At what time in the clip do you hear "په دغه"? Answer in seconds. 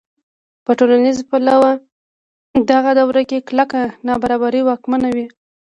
2.51-2.91